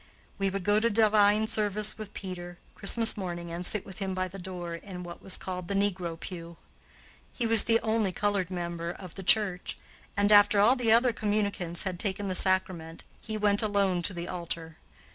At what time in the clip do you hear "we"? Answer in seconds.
0.39-0.49